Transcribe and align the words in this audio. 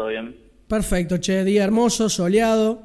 ¿Todo 0.00 0.08
bien? 0.08 0.34
Perfecto, 0.66 1.18
che, 1.18 1.44
día 1.44 1.62
hermoso, 1.62 2.08
soleado. 2.08 2.80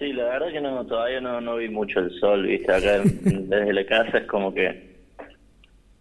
Sí, 0.00 0.12
la 0.12 0.24
verdad 0.24 0.50
que 0.50 0.60
no, 0.60 0.84
todavía 0.84 1.20
no, 1.20 1.40
no 1.40 1.58
vi 1.58 1.68
mucho 1.68 2.00
el 2.00 2.10
sol, 2.18 2.44
viste, 2.44 2.72
acá 2.72 3.02
desde 3.04 3.72
la 3.72 3.86
casa 3.86 4.18
es 4.18 4.26
como 4.26 4.52
que 4.52 4.96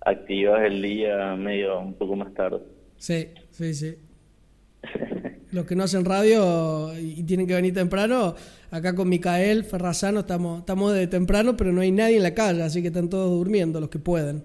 activas 0.03 0.63
el 0.63 0.81
día 0.81 1.35
medio 1.35 1.79
un 1.79 1.93
poco 1.93 2.15
más 2.15 2.33
tarde. 2.33 2.61
Sí, 2.97 3.27
sí, 3.51 3.75
sí. 3.75 3.95
Los 5.51 5.67
que 5.67 5.75
no 5.75 5.83
hacen 5.83 6.03
radio 6.03 6.97
y 6.97 7.21
tienen 7.25 7.45
que 7.45 7.53
venir 7.53 7.75
temprano, 7.75 8.33
acá 8.71 8.95
con 8.95 9.07
Micael 9.07 9.63
Ferrazano 9.63 10.21
estamos, 10.21 10.61
estamos 10.61 10.93
de 10.93 11.05
temprano, 11.05 11.55
pero 11.55 11.71
no 11.71 11.81
hay 11.81 11.91
nadie 11.91 12.17
en 12.17 12.23
la 12.23 12.33
calle, 12.33 12.63
así 12.63 12.81
que 12.81 12.87
están 12.87 13.07
todos 13.07 13.29
durmiendo 13.29 13.79
los 13.79 13.89
que 13.89 13.99
pueden. 13.99 14.41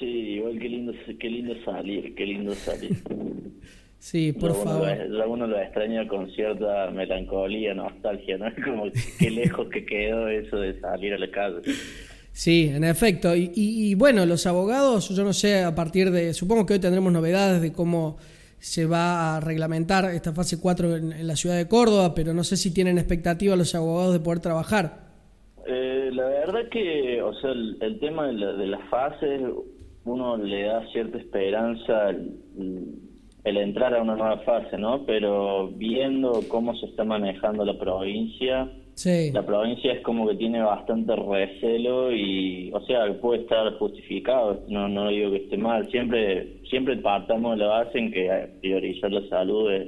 Sí, 0.00 0.06
igual 0.06 0.58
qué 0.58 0.68
lindo, 0.68 0.92
qué 1.20 1.30
lindo 1.30 1.54
salir, 1.64 2.16
qué 2.16 2.26
lindo 2.26 2.52
salir. 2.52 2.96
Sí, 3.98 4.32
por 4.32 4.54
favor. 4.54 4.88
Uno 5.08 5.30
uno 5.30 5.46
lo 5.46 5.60
extraña 5.60 6.06
con 6.06 6.30
cierta 6.30 6.90
melancolía, 6.90 7.74
nostalgia, 7.74 8.38
¿no? 8.38 8.46
Como 8.64 8.84
qué 9.18 9.30
lejos 9.30 9.68
que 9.68 9.84
quedó 9.84 10.28
eso 10.28 10.58
de 10.58 10.78
salir 10.80 11.14
a 11.14 11.18
la 11.18 11.30
calle. 11.30 11.62
Sí, 12.36 12.70
en 12.70 12.84
efecto. 12.84 13.32
Y, 13.34 13.94
bueno, 13.94 14.26
los 14.26 14.46
abogados, 14.46 15.08
yo 15.08 15.24
no 15.24 15.32
sé, 15.32 15.64
a 15.64 15.74
partir 15.74 16.10
de, 16.10 16.34
supongo 16.34 16.66
que 16.66 16.74
hoy 16.74 16.78
tendremos 16.78 17.10
novedades 17.10 17.62
de 17.62 17.72
cómo 17.72 18.18
se 18.58 18.84
va 18.84 19.36
a 19.36 19.40
reglamentar 19.40 20.04
esta 20.12 20.34
fase 20.34 20.60
4 20.60 20.96
en, 20.96 21.26
la 21.26 21.34
ciudad 21.34 21.56
de 21.56 21.66
Córdoba, 21.66 22.14
pero 22.14 22.34
no 22.34 22.44
sé 22.44 22.58
si 22.58 22.74
tienen 22.74 22.98
expectativa 22.98 23.56
los 23.56 23.74
abogados 23.74 24.12
de 24.12 24.20
poder 24.20 24.40
trabajar. 24.40 25.06
Eh, 25.66 26.10
la 26.12 26.26
verdad 26.26 26.68
que, 26.70 27.22
o 27.22 27.32
sea, 27.40 27.52
el, 27.52 27.98
tema 28.00 28.26
de, 28.26 28.66
las 28.66 28.86
fases, 28.90 29.40
uno 30.04 30.36
le 30.36 30.64
da 30.64 30.86
cierta 30.92 31.16
esperanza 31.16 32.12
el 33.46 33.58
entrar 33.58 33.94
a 33.94 34.02
una 34.02 34.16
nueva 34.16 34.38
fase, 34.38 34.76
¿no? 34.76 35.06
Pero 35.06 35.68
viendo 35.68 36.40
cómo 36.48 36.74
se 36.74 36.86
está 36.86 37.04
manejando 37.04 37.64
la 37.64 37.78
provincia, 37.78 38.68
la 39.32 39.46
provincia 39.46 39.92
es 39.92 40.00
como 40.00 40.26
que 40.26 40.34
tiene 40.34 40.60
bastante 40.62 41.14
recelo 41.14 42.10
y, 42.10 42.72
o 42.72 42.80
sea, 42.86 43.06
puede 43.20 43.42
estar 43.42 43.72
justificado, 43.74 44.64
no 44.68 44.88
no 44.88 45.08
digo 45.10 45.30
que 45.30 45.44
esté 45.44 45.56
mal, 45.58 45.88
siempre 45.92 46.56
siempre 46.68 46.96
partamos 46.96 47.56
de 47.56 47.64
la 47.64 47.68
base 47.68 47.98
en 47.98 48.10
que 48.10 48.48
priorizar 48.60 49.12
la 49.12 49.28
salud 49.28 49.70
es, 49.70 49.86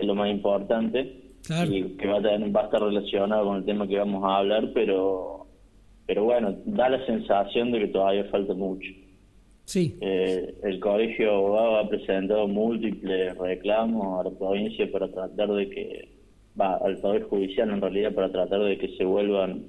lo 0.00 0.16
más 0.16 0.30
importante 0.30 1.20
y 1.68 1.82
que 1.96 2.08
va 2.08 2.18
a, 2.18 2.22
tener, 2.22 2.56
va 2.56 2.62
a 2.62 2.64
estar 2.64 2.82
relacionado 2.82 3.44
con 3.44 3.58
el 3.58 3.64
tema 3.64 3.86
que 3.86 3.98
vamos 3.98 4.24
a 4.24 4.38
hablar, 4.38 4.70
pero 4.74 5.46
pero 6.04 6.24
bueno, 6.24 6.56
da 6.64 6.88
la 6.88 7.06
sensación 7.06 7.70
de 7.70 7.78
que 7.78 7.88
todavía 7.88 8.24
falta 8.24 8.54
mucho. 8.54 8.88
Sí. 9.64 9.96
Eh, 10.00 10.54
el 10.64 10.80
Colegio 10.80 11.26
de 11.26 11.34
Abogados 11.34 11.84
ha 11.84 11.88
presentado 11.88 12.48
múltiples 12.48 13.36
reclamos 13.38 14.20
a 14.20 14.28
la 14.28 14.38
provincia 14.38 14.90
para 14.90 15.08
tratar 15.10 15.48
de 15.52 15.70
que, 15.70 16.08
va, 16.60 16.76
al 16.76 16.98
Poder 16.98 17.24
Judicial 17.24 17.70
en 17.70 17.80
realidad, 17.80 18.12
para 18.12 18.30
tratar 18.30 18.60
de 18.60 18.78
que 18.78 18.88
se 18.96 19.04
vuelvan 19.04 19.64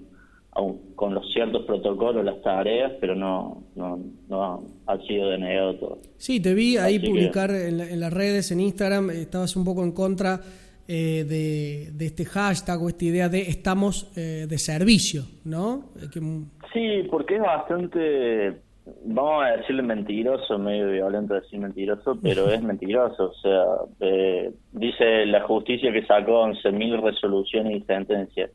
con 0.96 1.16
los 1.16 1.32
ciertos 1.34 1.66
protocolos 1.66 2.24
las 2.24 2.40
tareas, 2.44 2.92
pero 3.02 3.16
no, 3.16 3.64
no, 3.76 4.00
no 4.30 4.64
ha 4.86 4.98
sido 5.00 5.30
denegado 5.30 5.76
todo. 5.76 6.00
Sí, 6.18 6.40
te 6.40 6.54
vi 6.54 6.78
ahí 6.78 7.00
publicar 7.00 7.50
en, 7.50 8.00
las 8.00 8.14
redes, 8.14 8.52
en 8.52 8.60
Instagram, 8.60 9.10
estabas 9.10 9.56
un 9.56 9.66
poco 9.66 9.84
en 9.84 9.92
contra 9.92 10.40
eh, 10.88 11.26
de, 11.28 12.06
este 12.06 12.26
hashtag 12.26 12.82
o 12.84 12.90
esta 12.90 13.06
idea 13.06 13.30
de 13.30 13.42
estamos 13.42 14.12
eh, 14.16 14.46
de 14.48 14.58
servicio, 14.60 15.24
¿no? 15.44 15.90
Sí, 16.72 17.08
porque 17.10 17.36
es 17.38 17.42
bastante 17.42 18.62
vamos 19.06 19.46
a 19.46 19.58
decirle 19.58 19.84
mentiroso, 19.84 20.58
medio 20.58 20.90
violento 20.90 21.34
decir 21.34 21.60
mentiroso, 21.60 22.18
pero 22.22 22.50
es 22.50 22.62
mentiroso. 22.64 23.32
O 23.32 23.34
sea, 23.36 23.64
eh, 24.00 24.52
dice 24.72 25.26
la 25.26 25.42
justicia 25.42 25.92
que 25.92 26.06
sacó 26.06 26.46
11.000 26.46 27.02
resoluciones 27.02 27.78
y 27.78 27.86
sentencias. 27.86 28.52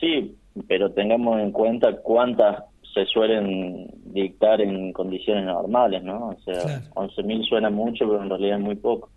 Sí, 0.00 0.36
pero 0.68 0.92
tengamos 0.92 1.40
en 1.40 1.52
cuenta 1.52 1.96
cuántas 2.02 2.64
se 2.94 3.04
suelen 3.06 3.88
dictar 4.04 4.60
en 4.60 4.92
condiciones 4.92 5.44
normales, 5.44 6.02
¿no? 6.02 6.28
O 6.28 6.36
sea, 6.44 6.80
11.000 6.94 7.48
suena 7.48 7.70
mucho, 7.70 8.06
pero 8.08 8.22
en 8.22 8.30
realidad 8.30 8.58
es 8.58 8.64
muy 8.64 8.76
poco. 8.76 9.10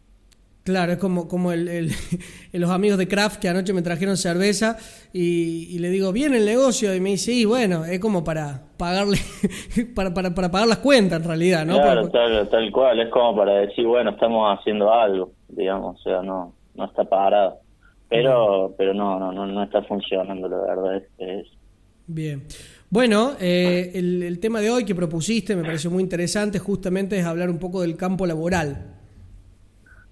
Claro, 0.69 0.91
es 0.91 0.99
como, 0.99 1.27
como 1.27 1.51
el, 1.51 1.89
los 2.53 2.69
amigos 2.69 2.99
de 2.99 3.07
Kraft 3.07 3.39
que 3.39 3.49
anoche 3.49 3.73
me 3.73 3.81
trajeron 3.81 4.17
cerveza 4.17 4.77
y, 5.11 5.79
le 5.79 5.89
digo, 5.89 6.11
bien 6.11 6.35
el 6.35 6.45
negocio, 6.45 6.93
y 6.93 6.99
me 6.99 7.09
dice, 7.09 7.31
sí, 7.31 7.43
bueno, 7.43 7.85
es 7.85 7.99
como 7.99 8.23
para 8.23 8.61
pagarle, 8.77 9.17
para, 9.95 10.13
para, 10.13 10.35
para 10.35 10.51
pagar 10.51 10.67
las 10.67 10.77
cuentas 10.77 11.21
en 11.21 11.27
realidad, 11.27 11.65
¿no? 11.65 11.73
Claro, 11.73 12.07
tal, 12.09 12.71
cual, 12.71 12.99
es 12.99 13.09
como 13.09 13.35
para 13.35 13.53
decir, 13.61 13.83
bueno, 13.87 14.11
estamos 14.11 14.59
haciendo 14.59 14.93
algo, 14.93 15.31
digamos, 15.47 15.99
o 15.99 16.03
sea, 16.03 16.21
no, 16.21 16.53
no 16.75 16.85
está 16.85 17.03
parado. 17.03 17.57
Pero, 18.07 18.75
pero 18.77 18.93
no, 18.93 19.17
no, 19.17 19.31
no, 19.31 19.47
no 19.47 19.63
está 19.63 19.81
funcionando, 19.81 20.47
la 20.47 20.57
verdad 20.57 20.97
es 20.97 21.03
que 21.17 21.39
es. 21.39 21.47
Bien. 22.05 22.43
Bueno, 22.91 23.31
eh, 23.41 23.91
el, 23.95 24.21
el 24.21 24.39
tema 24.39 24.61
de 24.61 24.69
hoy 24.69 24.85
que 24.85 24.93
propusiste 24.93 25.55
me 25.55 25.63
pareció 25.63 25.89
muy 25.89 26.03
interesante, 26.03 26.59
justamente 26.59 27.17
es 27.17 27.25
hablar 27.25 27.49
un 27.49 27.57
poco 27.57 27.81
del 27.81 27.97
campo 27.97 28.27
laboral. 28.27 28.98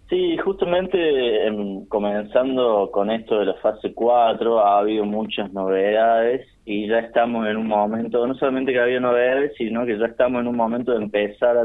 Sí, 0.10 0.38
justamente 0.38 1.48
em, 1.48 1.86
comenzando 1.88 2.90
con 2.92 3.12
esto 3.12 3.40
de 3.40 3.46
la 3.48 3.56
fase 3.56 3.94
4, 3.94 4.60
ha 4.60 4.80
habido 4.80 5.04
muchas 5.04 5.52
novedades 5.52 6.48
y 6.64 6.88
ya 6.88 7.00
estamos 7.00 7.46
en 7.46 7.58
un 7.58 7.68
momento, 7.68 8.26
no 8.26 8.34
solamente 8.36 8.72
que 8.72 8.80
ha 8.80 8.84
habido 8.84 9.02
novedades, 9.02 9.52
sino 9.58 9.86
que 9.86 10.00
ya 10.00 10.06
estamos 10.06 10.42
en 10.42 10.48
un 10.48 10.56
momento 10.56 10.94
de 10.94 11.04
empezar 11.04 11.58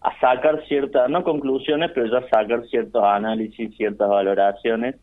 a, 0.00 0.20
sacar 0.20 0.64
ciertas, 0.68 1.10
no 1.10 1.24
conclusiones, 1.24 1.90
pero 1.92 2.06
ya 2.06 2.28
sacar 2.28 2.64
ciertos 2.68 3.02
análisis, 3.02 3.76
ciertas 3.76 4.08
valoraciones 4.08 4.94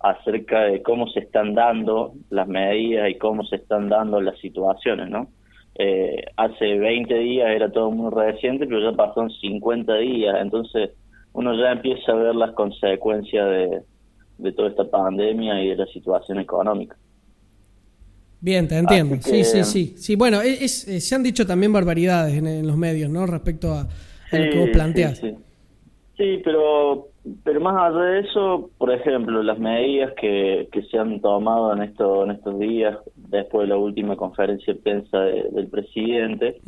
acerca 0.00 0.64
de 0.64 0.82
cómo 0.82 1.08
se 1.08 1.20
están 1.20 1.54
dando 1.54 2.12
las 2.28 2.46
medidas 2.46 3.08
y 3.08 3.16
cómo 3.16 3.42
se 3.44 3.56
están 3.56 3.88
dando 3.88 4.20
las 4.20 4.38
situaciones, 4.38 5.08
¿no? 5.08 5.28
Eh, 5.76 6.26
hace 6.36 6.78
20 6.78 7.14
días 7.14 7.48
era 7.50 7.70
todo 7.70 7.90
muy 7.90 8.12
reciente, 8.12 8.66
pero 8.66 8.80
ya 8.80 8.94
pasaron 8.94 9.30
50 9.30 9.94
días, 9.94 10.36
entonces 10.40 10.90
uno 11.32 11.54
ya 11.54 11.72
empieza 11.72 12.12
a 12.12 12.16
ver 12.16 12.34
las 12.34 12.52
consecuencias 12.52 13.48
de, 13.48 13.82
de 14.38 14.52
toda 14.52 14.68
esta 14.68 14.84
pandemia 14.84 15.62
y 15.62 15.70
de 15.70 15.76
la 15.76 15.86
situación 15.86 16.38
económica. 16.38 16.96
Bien, 18.40 18.68
te 18.68 18.76
entiendo. 18.76 19.16
Sí, 19.20 19.42
sí, 19.42 19.64
sí. 19.64 19.94
Sí, 19.96 20.16
bueno, 20.16 20.40
es, 20.40 20.82
se 20.82 21.14
han 21.14 21.22
dicho 21.22 21.46
también 21.46 21.72
barbaridades 21.72 22.36
en, 22.36 22.66
los 22.66 22.76
medios, 22.76 23.10
¿no? 23.10 23.26
Respecto 23.26 23.72
a, 23.72 23.88
lo 24.32 24.50
que 24.50 24.58
vos 24.58 24.70
planteás. 24.70 25.18
Sí, 25.18 25.34
sí, 26.16 26.40
pero 26.44 27.08
pero 27.44 27.60
más 27.60 27.76
allá 27.76 28.04
de 28.04 28.20
eso, 28.20 28.70
por 28.78 28.92
ejemplo, 28.92 29.42
las 29.42 29.58
medidas 29.58 30.12
que, 30.14 30.68
que 30.72 30.82
se 30.84 30.98
han 30.98 31.20
tomado 31.20 31.72
en, 31.72 31.82
esto, 31.82 32.24
en 32.24 32.30
estos 32.32 32.58
días, 32.58 32.96
después 33.28 33.68
de 33.68 33.74
la 33.74 33.78
última 33.78 34.16
conferencia 34.16 34.72
de 34.72 34.80
prensa 34.80 35.18
del 35.20 35.68
presidente, 35.68 36.60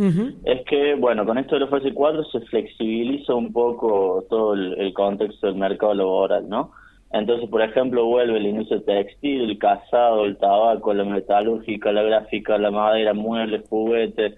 es 0.45 0.65
que, 0.67 0.95
bueno, 0.95 1.25
con 1.25 1.39
esto 1.39 1.55
de 1.57 1.63
la 1.63 1.67
fase 1.69 1.93
4 1.93 2.25
se 2.25 2.41
flexibiliza 2.43 3.35
un 3.35 3.53
poco 3.53 4.25
todo 4.29 4.55
el, 4.55 4.93
contexto 4.93 5.47
del 5.47 5.57
mercado 5.57 5.95
laboral, 5.95 6.49
¿no? 6.49 6.73
Entonces, 7.13 7.49
por 7.49 7.63
ejemplo, 7.63 8.05
vuelve 8.05 8.39
el 8.39 8.47
industria 8.47 8.85
textil, 8.85 9.51
el 9.51 9.59
casado, 9.59 10.27
el 10.27 10.37
tabaco, 10.37 10.95
la 10.95 11.05
metalúrgica, 11.05 11.91
la 11.93 12.03
gráfica, 12.03 12.57
la 12.57 12.71
madera, 12.71 13.15
muebles, 13.15 13.69
juguetes, 13.69 14.35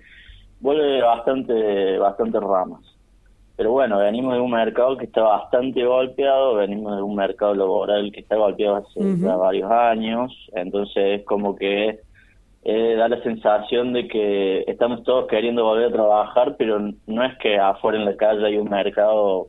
vuelve 0.61 1.03
bastante, 1.03 1.99
bastante 1.99 2.41
ramas. 2.41 2.81
Pero 3.57 3.73
bueno, 3.73 3.99
venimos 3.99 4.35
de 4.35 4.41
un 4.41 4.51
mercado 4.51 4.97
que 4.97 5.05
está 5.05 5.23
bastante 5.23 5.85
golpeado, 5.85 6.55
venimos 6.55 6.97
de 6.97 7.03
un 7.03 7.15
mercado 7.15 7.55
laboral 7.55 8.11
que 8.11 8.21
está 8.21 8.37
golpeado 8.37 8.77
hace 8.77 9.01
varios 9.01 9.71
años, 9.71 10.33
entonces 10.55 11.21
es 11.21 11.25
como 11.27 11.55
que 11.55 12.01
eh, 12.65 12.95
da 12.97 13.09
la 13.09 13.23
sensación 13.23 13.93
de 13.93 14.07
que 14.07 14.65
estamos 14.67 15.03
todos 15.03 15.27
queriendo 15.27 15.65
volver 15.65 15.87
a 15.87 15.93
trabajar, 15.93 16.57
pero 16.57 16.79
no 17.07 17.25
es 17.25 17.37
que 17.39 17.59
afuera 17.59 17.99
en 17.99 18.05
la 18.05 18.17
calle 18.17 18.47
hay 18.47 18.57
un 18.57 18.71
mercado 18.71 19.49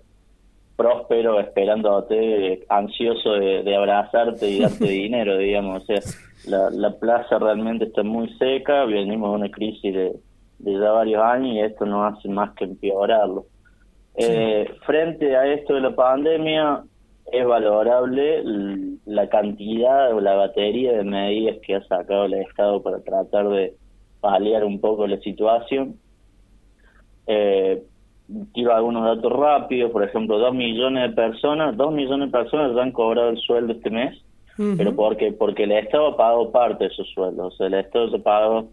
próspero 0.76 1.40
esperándote, 1.40 2.66
ansioso 2.70 3.34
de, 3.34 3.76
abrazarte 3.76 4.50
y 4.50 4.60
darte 4.60 4.86
dinero, 4.90 5.38
digamos. 5.38 5.84
O 5.84 5.86
sea, 5.86 6.00
la, 6.48 6.70
la 6.72 6.92
plaza 6.98 7.38
realmente 7.38 7.86
está 7.86 8.04
muy 8.04 8.30
seca, 8.38 8.86
venimos 8.86 9.30
de 9.32 9.36
una 9.36 9.52
crisis 9.52 9.94
de, 9.94 10.14
de 10.60 10.80
ya 10.80 10.92
varios 10.92 11.22
años 11.22 11.56
y 11.56 11.60
esto 11.60 11.86
no 11.86 12.06
hace 12.06 12.28
más 12.30 12.54
que 12.56 12.64
empeorarlo. 12.64 13.46
Eh, 14.16 14.66
frente 14.86 15.36
a 15.36 15.46
esto 15.54 15.74
de 15.74 15.82
la 15.82 15.96
pandemia, 15.96 16.84
es 17.32 17.46
valorable 17.46 18.44
la 19.06 19.30
cantidad 19.30 20.14
o 20.14 20.22
la 20.22 20.36
batería 20.36 20.94
de 20.94 21.04
medidas 21.04 21.58
que 21.66 21.76
ha 21.76 21.84
sacado 21.86 22.26
el 22.26 22.34
Estado 22.36 22.82
para 22.82 23.02
tratar 23.02 23.50
de 23.50 23.76
paliar 24.20 24.64
un 24.64 24.80
poco 24.80 25.08
la 25.08 25.18
situación. 25.20 25.96
Eh, 27.28 27.84
tiro 28.54 28.74
algunos 28.74 29.04
datos 29.04 29.32
rápidos, 29.32 29.92
por 29.92 30.04
ejemplo, 30.04 30.38
dos 30.38 30.54
millones 30.54 31.10
de 31.10 31.16
personas, 31.16 31.76
dos 31.76 31.94
millones 31.94 32.32
de 32.32 32.38
personas 32.38 32.76
ya 32.76 32.82
han 32.82 32.92
cobrado 32.92 33.30
el 33.30 33.38
sueldo 33.38 33.74
este 33.74 33.90
mes, 33.90 34.24
pero 34.78 34.96
porque 34.96 35.32
porque 35.32 35.64
el 35.64 35.72
Estado 35.72 36.08
ha 36.08 36.18
pagado 36.18 36.52
parte 36.52 36.84
de 36.84 36.90
esos 36.92 37.10
sueldos, 37.10 37.54
o 37.54 37.58
sea, 37.58 37.68
el 37.68 37.74
Estado 37.76 38.10
se 38.10 38.18
ha 38.18 38.24
pagado 38.24 38.70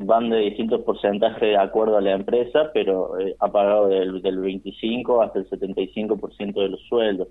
van 0.00 0.30
de 0.30 0.38
distintos 0.38 0.82
porcentajes 0.82 1.40
de 1.40 1.56
acuerdo 1.56 1.96
a 1.96 2.00
la 2.00 2.12
empresa, 2.12 2.70
pero 2.72 3.18
eh, 3.18 3.34
ha 3.40 3.48
pagado 3.48 3.88
del, 3.88 4.22
del 4.22 4.38
25 4.38 5.22
hasta 5.22 5.40
el 5.40 5.50
75% 5.50 6.54
de 6.54 6.68
los 6.68 6.80
sueldos. 6.82 7.28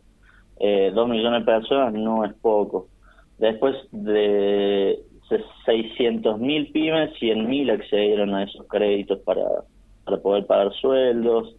Eh, 0.60 0.92
dos 0.94 1.08
millones 1.08 1.46
de 1.46 1.52
personas 1.52 1.94
no 1.94 2.26
es 2.26 2.34
poco. 2.36 2.88
Después 3.38 3.76
de 3.92 5.00
600 5.66 6.40
mil 6.40 6.72
pymes, 6.72 7.14
100 7.20 7.48
mil 7.48 7.70
accedieron 7.70 8.34
a 8.34 8.44
esos 8.44 8.66
créditos 8.68 9.20
para, 9.20 9.44
para 10.06 10.18
poder 10.18 10.46
pagar 10.46 10.74
sueldos. 10.74 11.56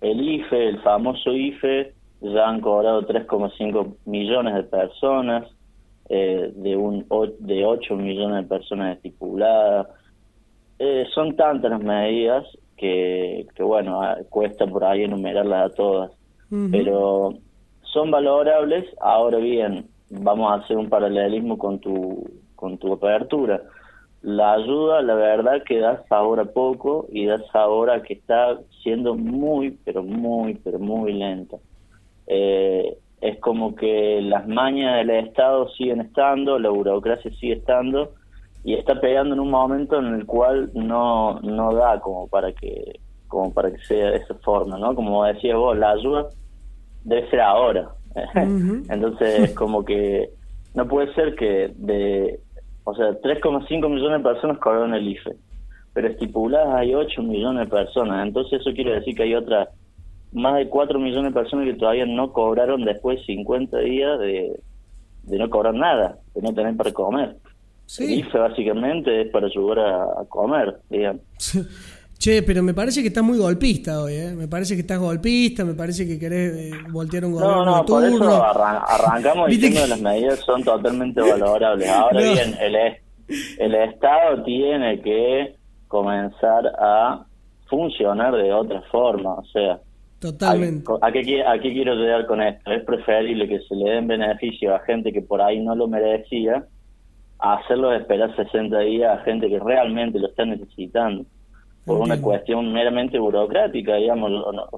El 0.00 0.20
IFE, 0.20 0.68
el 0.68 0.80
famoso 0.80 1.32
IFE, 1.32 1.92
ya 2.22 2.48
han 2.48 2.60
cobrado 2.60 3.06
3,5 3.06 3.96
millones 4.06 4.54
de 4.54 4.62
personas, 4.64 5.46
eh, 6.08 6.52
de, 6.54 6.76
un, 6.76 7.06
de 7.38 7.64
8 7.64 7.96
millones 7.96 8.42
de 8.42 8.48
personas 8.48 8.96
estipuladas. 8.96 9.88
Eh, 10.78 11.06
son 11.14 11.36
tantas 11.36 11.70
las 11.70 11.82
medidas 11.82 12.44
que, 12.76 13.46
que, 13.54 13.62
bueno, 13.62 14.02
ah, 14.02 14.16
cuesta 14.30 14.66
por 14.66 14.84
ahí 14.84 15.04
enumerarlas 15.04 15.70
a 15.70 15.74
todas. 15.74 16.12
Pero 16.72 17.34
son 17.92 18.10
valorables. 18.10 18.86
Ahora 19.00 19.38
bien, 19.38 19.86
vamos 20.10 20.50
a 20.50 20.56
hacer 20.56 20.76
un 20.76 20.88
paralelismo 20.88 21.58
con 21.58 21.78
tu, 21.78 22.24
con 22.56 22.78
tu 22.78 22.92
apertura. 22.92 23.62
La 24.22 24.52
ayuda, 24.52 25.00
la 25.02 25.14
verdad, 25.14 25.62
que 25.66 25.78
das 25.78 26.00
ahora 26.10 26.44
poco 26.44 27.06
y 27.10 27.26
das 27.26 27.42
ahora 27.54 28.02
que 28.02 28.14
está 28.14 28.58
siendo 28.82 29.14
muy, 29.14 29.78
pero 29.84 30.02
muy, 30.02 30.54
pero 30.62 30.78
muy 30.78 31.12
lenta. 31.12 31.56
Eh, 32.26 32.98
es 33.20 33.38
como 33.40 33.74
que 33.74 34.20
las 34.22 34.46
mañas 34.46 34.96
del 34.98 35.10
Estado 35.10 35.68
siguen 35.70 36.00
estando, 36.00 36.58
la 36.58 36.70
burocracia 36.70 37.30
sigue 37.32 37.54
estando 37.54 38.12
y 38.64 38.74
está 38.74 39.00
pegando 39.00 39.34
en 39.34 39.40
un 39.40 39.50
momento 39.50 39.98
en 39.98 40.14
el 40.14 40.26
cual 40.26 40.70
no, 40.74 41.40
no 41.40 41.74
da 41.74 42.00
como 42.00 42.28
para 42.28 42.52
que 42.52 43.00
como 43.28 43.52
para 43.52 43.70
que 43.70 43.78
sea 43.78 44.10
de 44.10 44.16
esa 44.16 44.34
forma, 44.36 44.76
¿no? 44.76 44.94
Como 44.94 45.24
decías 45.24 45.56
vos, 45.56 45.78
la 45.78 45.92
ayuda 45.92 46.26
debe 47.04 47.28
ser 47.30 47.40
ahora, 47.40 47.90
entonces, 48.34 49.52
como 49.54 49.84
que 49.84 50.30
no 50.74 50.86
puede 50.86 51.12
ser 51.14 51.34
que 51.34 51.72
de, 51.76 52.40
o 52.84 52.94
sea, 52.94 53.10
3,5 53.20 53.88
millones 53.88 54.18
de 54.18 54.28
personas 54.28 54.58
cobraron 54.58 54.94
el 54.94 55.08
IFE, 55.08 55.36
pero 55.92 56.08
estipuladas 56.08 56.74
hay 56.76 56.94
8 56.94 57.22
millones 57.22 57.64
de 57.64 57.76
personas. 57.76 58.26
Entonces, 58.26 58.60
eso 58.60 58.72
quiere 58.72 58.94
decir 58.94 59.14
que 59.14 59.24
hay 59.24 59.34
otras 59.34 59.68
más 60.32 60.56
de 60.56 60.68
4 60.68 60.98
millones 60.98 61.32
de 61.32 61.40
personas 61.40 61.66
que 61.66 61.74
todavía 61.74 62.06
no 62.06 62.32
cobraron 62.32 62.84
después 62.84 63.18
de 63.20 63.26
50 63.26 63.78
días 63.78 64.18
de, 64.20 64.60
de 65.24 65.38
no 65.38 65.50
cobrar 65.50 65.74
nada, 65.74 66.18
de 66.34 66.42
no 66.42 66.54
tener 66.54 66.76
para 66.76 66.92
comer. 66.92 67.36
El 67.98 68.10
IFE 68.10 68.38
básicamente 68.38 69.22
es 69.22 69.30
para 69.30 69.46
ayudar 69.46 69.80
a, 69.80 70.04
a 70.04 70.24
comer, 70.28 70.78
digamos. 70.88 71.22
Che, 72.20 72.42
pero 72.42 72.62
me 72.62 72.74
parece 72.74 73.00
que 73.00 73.08
estás 73.08 73.24
muy 73.24 73.38
golpista 73.38 74.02
hoy, 74.02 74.12
¿eh? 74.12 74.34
Me 74.36 74.46
parece 74.46 74.74
que 74.74 74.82
estás 74.82 74.98
golpista, 74.98 75.64
me 75.64 75.72
parece 75.72 76.06
que 76.06 76.18
querés 76.18 76.54
eh, 76.54 76.70
voltear 76.92 77.24
un 77.24 77.32
gobierno 77.32 77.64
No, 77.64 77.76
no, 77.78 77.86
por 77.86 78.04
eso 78.04 78.44
arrancamos 78.44 79.48
diciendo 79.48 79.80
que 79.80 79.88
las 79.88 80.02
medidas 80.02 80.38
son 80.40 80.62
totalmente 80.62 81.22
valorables. 81.22 81.88
Ahora 81.88 82.20
bien, 82.20 82.54
el, 82.60 82.76
el 83.56 83.74
Estado 83.74 84.42
tiene 84.42 85.00
que 85.00 85.54
comenzar 85.88 86.66
a 86.78 87.24
funcionar 87.70 88.36
de 88.36 88.52
otra 88.52 88.82
forma, 88.92 89.36
o 89.36 89.44
sea... 89.46 89.80
Totalmente. 90.18 90.92
¿A, 91.00 91.10
qué, 91.10 91.42
¿A 91.42 91.58
qué 91.58 91.72
quiero 91.72 91.94
llegar 91.94 92.26
con 92.26 92.42
esto? 92.42 92.70
Es 92.70 92.84
preferible 92.84 93.48
que 93.48 93.60
se 93.60 93.74
le 93.74 93.92
den 93.92 94.08
beneficio 94.08 94.74
a 94.74 94.80
gente 94.80 95.10
que 95.10 95.22
por 95.22 95.40
ahí 95.40 95.58
no 95.58 95.74
lo 95.74 95.88
merecía 95.88 96.66
a 97.38 97.54
hacerlo 97.54 97.94
esperar 97.94 98.36
60 98.36 98.78
días 98.80 99.18
a 99.18 99.24
gente 99.24 99.48
que 99.48 99.58
realmente 99.58 100.18
lo 100.18 100.28
está 100.28 100.44
necesitando 100.44 101.24
por 101.84 102.00
una 102.00 102.20
cuestión 102.20 102.72
meramente 102.72 103.18
burocrática, 103.18 103.96
digamos, 103.96 104.30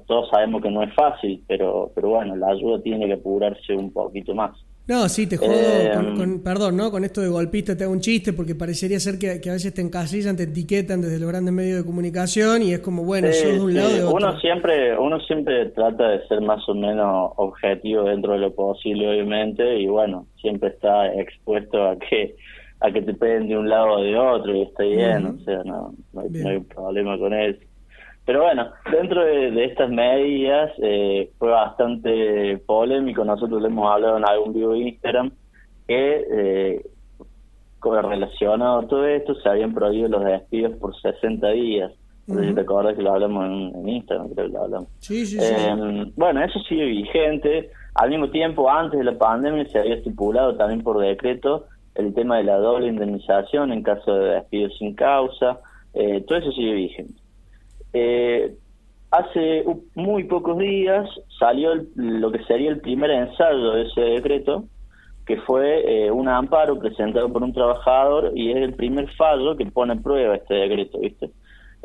todos 0.07 0.29
sabemos 0.29 0.61
que 0.61 0.71
no 0.71 0.83
es 0.83 0.93
fácil, 0.93 1.43
pero 1.47 1.91
pero 1.93 2.09
bueno, 2.09 2.35
la 2.35 2.49
ayuda 2.49 2.81
tiene 2.81 3.07
que 3.07 3.13
apurarse 3.13 3.75
un 3.75 3.91
poquito 3.91 4.33
más. 4.33 4.51
No, 4.85 5.07
sí, 5.07 5.27
te 5.27 5.37
jodo, 5.37 5.49
eh, 5.49 5.91
con, 6.17 6.43
perdón, 6.43 6.75
¿no? 6.75 6.91
Con 6.91 7.05
esto 7.05 7.21
de 7.21 7.29
golpista 7.29 7.77
te 7.77 7.85
hago 7.85 7.93
un 7.93 8.01
chiste 8.01 8.33
porque 8.33 8.53
parecería 8.53 8.99
ser 8.99 9.17
que, 9.17 9.49
a 9.49 9.53
veces 9.53 9.73
te 9.73 9.81
encasillan, 9.81 10.35
te 10.35 10.43
etiquetan 10.43 11.01
desde 11.01 11.19
los 11.19 11.29
grandes 11.29 11.53
medios 11.53 11.77
de 11.77 11.85
comunicación 11.85 12.61
y 12.63 12.73
es 12.73 12.79
como, 12.79 13.05
bueno, 13.05 13.31
sos 13.31 13.53
de 13.53 13.61
un 13.61 13.73
lado 13.73 13.89
de 13.89 14.03
otro. 14.03 14.17
Uno 14.17 14.37
siempre, 14.41 14.97
uno 14.97 15.21
siempre 15.21 15.67
trata 15.67 16.09
de 16.09 16.27
ser 16.27 16.41
más 16.41 16.67
o 16.67 16.75
menos 16.75 17.31
objetivo 17.37 18.03
dentro 18.03 18.33
de 18.33 18.39
lo 18.39 18.53
posible, 18.53 19.07
obviamente, 19.07 19.79
y 19.79 19.87
bueno, 19.87 20.27
siempre 20.41 20.69
está 20.69 21.13
expuesto 21.13 21.81
a 21.81 21.97
que 21.97 22.35
a 22.83 22.91
que 22.91 23.01
te 23.01 23.13
peguen 23.13 23.47
de 23.47 23.57
un 23.57 23.69
lado 23.69 23.93
o 23.93 24.03
de 24.03 24.17
otro 24.17 24.53
y 24.53 24.63
está 24.63 24.83
bien, 24.83 25.25
o 25.25 25.37
sea, 25.39 25.63
no, 25.63 25.93
no 26.11 26.21
hay, 26.21 26.59
problema 26.59 27.17
con 27.17 27.33
eso. 27.33 27.59
Pero 28.25 28.43
bueno, 28.43 28.71
dentro 28.91 29.23
de, 29.23 29.63
estas 29.63 29.89
medidas 29.89 30.69
eh, 30.81 31.31
fue 31.39 31.49
bastante 31.49 32.57
polémico, 32.65 33.23
nosotros 33.23 33.61
le 33.61 33.69
hemos 33.69 33.89
hablado 33.89 34.17
en 34.17 34.27
algún 34.27 34.53
de 34.53 34.77
Instagram, 34.79 35.31
que 35.87 36.25
eh, 36.29 36.85
relacionado 37.81 38.79
a 38.79 38.87
todo 38.87 39.07
esto 39.07 39.33
se 39.35 39.47
habían 39.47 39.73
prohibido 39.73 40.09
los 40.09 40.25
despidos 40.25 40.75
por 40.77 40.93
60 40.93 41.47
días. 41.51 41.91
No 42.27 42.35
sé 42.35 42.49
si 42.49 42.53
te 42.55 42.61
acuerdas 42.61 42.95
que 42.95 43.01
lo 43.01 43.13
hablamos 43.13 43.45
en, 43.45 43.87
Instagram, 43.87 44.29
creo 44.33 44.47
que 44.47 44.53
lo 44.53 44.63
hablamos. 44.63 44.89
Sí, 44.99 45.25
sí, 45.25 45.37
eh, 45.41 46.11
Bueno, 46.17 46.43
eso 46.43 46.59
sigue 46.67 46.85
vigente. 46.85 47.71
Al 47.95 48.09
mismo 48.09 48.29
tiempo, 48.29 48.69
antes 48.69 48.97
de 48.99 49.05
la 49.05 49.17
pandemia 49.17 49.65
se 49.67 49.79
había 49.79 49.95
estipulado 49.95 50.55
también 50.55 50.81
por 50.81 50.99
decreto 50.99 51.67
el 51.95 52.13
tema 52.13 52.37
de 52.37 52.43
la 52.43 52.57
doble 52.57 52.87
indemnización 52.87 53.71
en 53.71 53.83
caso 53.83 54.13
de 54.15 54.35
despido 54.35 54.69
sin 54.71 54.95
causa, 54.95 55.59
eh, 55.93 56.23
todo 56.27 56.39
eso 56.39 56.51
sigue 56.51 56.73
vigente. 56.73 57.21
Eh, 57.93 58.55
hace 59.11 59.63
muy 59.95 60.23
pocos 60.23 60.57
días 60.57 61.07
salió 61.39 61.71
lo 61.95 62.31
que 62.31 62.43
sería 62.45 62.71
el 62.71 62.81
primer 62.81 63.11
ensayo 63.11 63.71
de 63.71 63.83
ese 63.83 64.01
decreto, 64.01 64.65
que 65.25 65.37
fue 65.37 66.05
eh, 66.05 66.11
un 66.11 66.27
amparo 66.27 66.79
presentado 66.79 67.31
por 67.31 67.43
un 67.43 67.53
trabajador 67.53 68.31
y 68.35 68.51
es 68.51 68.57
el 68.57 68.73
primer 68.73 69.07
fallo 69.15 69.55
que 69.55 69.65
pone 69.67 69.93
en 69.93 70.03
prueba 70.03 70.35
este 70.35 70.55
decreto, 70.55 70.99
¿viste? 70.99 71.29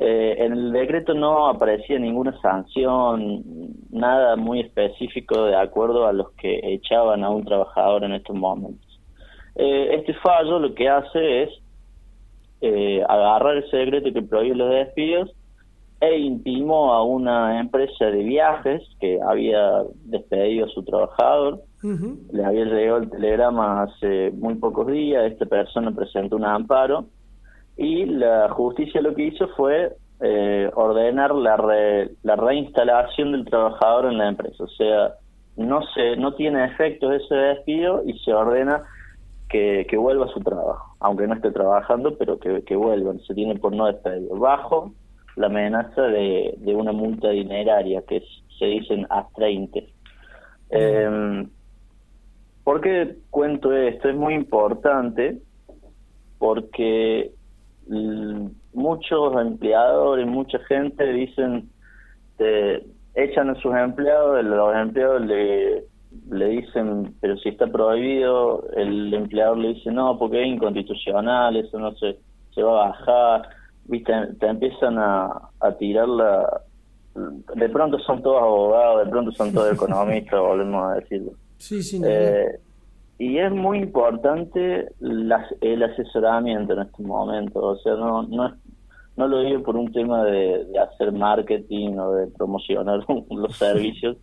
en 0.00 0.52
el 0.52 0.70
decreto 0.70 1.12
no 1.12 1.48
aparecía 1.48 1.98
ninguna 1.98 2.40
sanción, 2.40 3.42
nada 3.90 4.36
muy 4.36 4.60
específico 4.60 5.46
de 5.46 5.56
acuerdo 5.56 6.06
a 6.06 6.12
los 6.12 6.30
que 6.34 6.60
echaban 6.62 7.24
a 7.24 7.30
un 7.30 7.44
trabajador 7.44 8.04
en 8.04 8.12
estos 8.12 8.36
momentos. 8.36 8.87
Eh, 9.58 9.96
este 9.96 10.14
fallo 10.14 10.60
lo 10.60 10.72
que 10.72 10.88
hace 10.88 11.42
es 11.42 11.50
eh, 12.60 13.02
agarrar 13.08 13.56
ese 13.58 13.76
decreto 13.76 14.12
que 14.12 14.22
prohíbe 14.22 14.54
los 14.54 14.70
despidos 14.70 15.32
e 16.00 16.16
intimó 16.16 16.92
a 16.92 17.02
una 17.02 17.58
empresa 17.58 18.06
de 18.06 18.22
viajes 18.22 18.82
que 19.00 19.18
había 19.20 19.82
despedido 20.04 20.66
a 20.66 20.68
su 20.68 20.84
trabajador. 20.84 21.60
Le 21.82 22.44
había 22.44 22.64
llegado 22.64 22.98
el 22.98 23.10
telegrama 23.10 23.82
hace 23.82 24.30
muy 24.32 24.54
pocos 24.54 24.86
días, 24.86 25.30
esta 25.30 25.46
persona 25.46 25.92
presentó 25.92 26.36
un 26.36 26.44
amparo 26.44 27.06
y 27.76 28.04
la 28.04 28.48
justicia 28.50 29.00
lo 29.00 29.14
que 29.14 29.26
hizo 29.26 29.48
fue 29.56 29.92
eh, 30.20 30.70
ordenar 30.74 31.34
la, 31.34 31.56
la 32.22 32.36
reinstalación 32.36 33.32
del 33.32 33.44
trabajador 33.44 34.06
en 34.06 34.18
la 34.18 34.28
empresa. 34.28 34.64
O 34.64 34.68
sea, 34.68 35.14
no, 35.56 35.80
se, 35.94 36.16
no 36.16 36.34
tiene 36.34 36.64
efectos 36.64 37.22
ese 37.22 37.34
despido 37.34 38.02
y 38.04 38.18
se 38.20 38.32
ordena 38.32 38.84
que, 39.48 39.86
vuelva 39.96 40.26
a 40.26 40.28
su 40.28 40.40
trabajo, 40.40 40.96
aunque 41.00 41.26
no 41.26 41.34
esté 41.34 41.50
trabajando, 41.50 42.16
pero 42.16 42.38
que, 42.38 42.62
que 42.62 42.76
vuelvan, 42.76 43.20
se 43.20 43.34
tiene 43.34 43.56
por 43.56 43.74
no 43.74 43.86
despedir, 43.86 44.28
bajo 44.32 44.92
la 45.36 45.46
amenaza 45.46 46.02
de, 46.02 46.54
de 46.58 46.74
una 46.74 46.92
multa 46.92 47.30
dineraria 47.30 48.02
que 48.02 48.22
se 48.58 48.64
dicen 48.66 49.06
a 49.10 49.26
30. 49.36 49.80
Eh, 50.70 51.46
¿Por 52.64 52.80
qué 52.82 53.16
cuento 53.30 53.72
esto? 53.72 54.10
Es 54.10 54.16
muy 54.16 54.34
importante 54.34 55.38
porque 56.38 57.32
muchos 58.74 59.40
empleadores, 59.40 60.26
mucha 60.26 60.58
gente 60.60 61.12
dicen, 61.12 61.70
te 62.36 62.84
echan 63.14 63.50
a 63.50 63.54
sus 63.56 63.74
empleados, 63.74 64.44
los 64.44 64.76
empleados 64.76 65.22
le 65.22 65.84
le 66.30 66.48
dicen, 66.48 67.14
pero 67.20 67.36
si 67.38 67.50
está 67.50 67.66
prohibido, 67.66 68.68
el 68.76 69.12
empleador 69.12 69.58
le 69.58 69.74
dice, 69.74 69.90
no, 69.90 70.18
porque 70.18 70.42
es 70.42 70.48
inconstitucional, 70.48 71.56
eso 71.56 71.78
no 71.78 71.94
se, 71.96 72.18
se 72.54 72.62
va 72.62 72.86
a 72.86 72.88
bajar, 72.90 73.48
viste, 73.84 74.12
te 74.38 74.46
empiezan 74.46 74.98
a, 74.98 75.50
a 75.60 75.72
tirar 75.72 76.08
la... 76.08 76.62
De 77.56 77.68
pronto 77.68 77.98
son 78.00 78.22
todos 78.22 78.40
abogados, 78.40 79.04
de 79.04 79.10
pronto 79.10 79.32
son 79.32 79.52
todos 79.52 79.72
economistas, 79.74 80.40
volvemos 80.40 80.92
a 80.92 80.94
decirlo. 80.96 81.32
Sí, 81.58 81.82
sí, 81.82 82.00
eh, 82.04 82.60
y 83.18 83.38
es 83.38 83.50
muy 83.50 83.78
importante 83.78 84.88
el 85.00 85.82
asesoramiento 85.82 86.74
en 86.74 86.80
este 86.80 87.02
momento, 87.02 87.60
o 87.60 87.76
sea, 87.78 87.94
no, 87.94 88.22
no, 88.22 88.54
no 89.16 89.26
lo 89.26 89.40
digo 89.40 89.64
por 89.64 89.76
un 89.76 89.92
tema 89.92 90.22
de, 90.24 90.64
de 90.66 90.78
hacer 90.78 91.10
marketing 91.10 91.96
o 91.98 92.12
de 92.12 92.28
promocionar 92.28 93.04
los 93.30 93.56
servicios, 93.58 94.16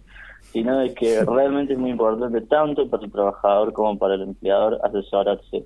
sino 0.56 0.80
de 0.80 0.94
que 0.94 1.22
realmente 1.26 1.74
es 1.74 1.80
muy 1.80 1.90
importante 1.90 2.40
tanto 2.40 2.90
para 2.90 3.04
el 3.04 3.12
trabajador 3.12 3.74
como 3.74 3.98
para 3.98 4.16
el 4.16 4.22
empleador 4.22 4.80
asesorarse 4.84 5.66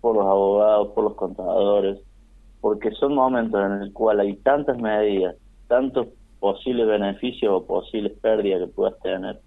por 0.00 0.16
los 0.16 0.24
abogados, 0.24 0.88
por 0.94 1.04
los 1.04 1.14
contadores, 1.14 1.98
porque 2.62 2.90
son 2.92 3.14
momentos 3.14 3.60
en 3.62 3.82
el 3.82 3.92
cual 3.92 4.18
hay 4.20 4.36
tantas 4.36 4.78
medidas, 4.78 5.36
tantos 5.68 6.06
posibles 6.38 6.86
beneficios 6.86 7.52
o 7.52 7.66
posibles 7.66 8.12
pérdidas 8.22 8.62
que 8.62 8.66
puedas 8.68 8.98
tener, 9.00 9.40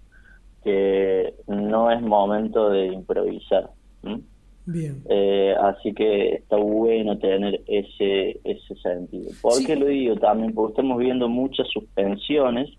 que 0.62 1.34
no 1.48 1.90
es 1.90 2.00
momento 2.00 2.70
de 2.70 2.86
improvisar. 2.86 3.70
Bien. 4.64 5.02
Eh, 5.08 5.56
así 5.60 5.92
que 5.92 6.36
está 6.36 6.56
bueno 6.56 7.18
tener 7.18 7.62
ese 7.66 8.38
ese 8.44 8.76
sentido. 8.76 9.32
¿Por 9.42 9.54
qué 9.66 9.74
lo 9.74 9.86
digo 9.86 10.14
también? 10.14 10.54
Porque 10.54 10.74
estamos 10.74 10.98
viendo 10.98 11.28
muchas 11.28 11.66
suspensiones. 11.72 12.70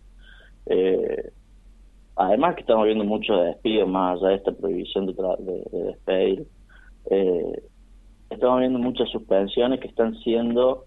Eh, 0.67 1.31
además 2.27 2.55
que 2.55 2.61
estamos 2.61 2.85
viendo 2.85 3.03
muchos 3.03 3.43
despidos 3.45 3.87
más 3.87 4.17
allá 4.17 4.29
de 4.29 4.35
esta 4.35 4.51
prohibición 4.51 5.05
de, 5.07 5.13
de, 5.13 5.83
despedir. 5.83 6.47
Eh, 7.09 7.61
estamos 8.29 8.59
viendo 8.59 8.79
muchas 8.79 9.09
suspensiones 9.09 9.79
que 9.79 9.87
están 9.87 10.15
siendo 10.19 10.85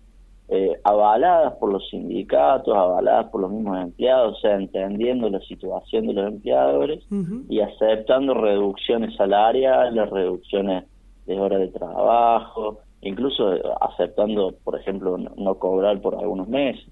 eh, 0.50 0.80
avaladas 0.82 1.54
por 1.56 1.70
los 1.70 1.86
sindicatos, 1.90 2.74
avaladas 2.74 3.26
por 3.30 3.42
los 3.42 3.50
mismos 3.50 3.78
empleados, 3.78 4.38
o 4.38 4.40
sea, 4.40 4.56
entendiendo 4.56 5.28
la 5.28 5.40
situación 5.40 6.06
de 6.06 6.14
los 6.14 6.26
empleadores 6.26 7.04
y 7.48 7.60
aceptando 7.60 8.32
reducciones 8.32 9.14
salariales, 9.16 10.08
reducciones 10.08 10.84
de 11.26 11.38
horas 11.38 11.60
de 11.60 11.68
trabajo, 11.68 12.80
incluso 13.02 13.52
aceptando, 13.82 14.54
por 14.64 14.80
ejemplo, 14.80 15.18
no, 15.18 15.54
cobrar 15.56 16.00
por 16.00 16.14
algunos 16.14 16.48
meses. 16.48 16.88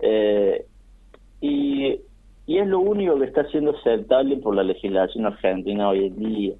Eh, 0.00 0.66
y, 1.40 2.00
y 2.46 2.58
es 2.58 2.66
lo 2.66 2.80
único 2.80 3.18
que 3.18 3.26
está 3.26 3.44
siendo 3.48 3.72
aceptable 3.72 4.36
por 4.36 4.54
la 4.54 4.62
legislación 4.62 5.26
argentina 5.26 5.88
hoy 5.88 6.06
en 6.06 6.16
día. 6.16 6.54